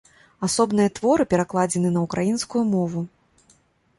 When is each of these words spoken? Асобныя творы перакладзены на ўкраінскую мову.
Асобныя 0.45 0.89
творы 0.99 1.23
перакладзены 1.33 1.89
на 1.97 2.01
ўкраінскую 2.05 2.63
мову. 2.73 3.07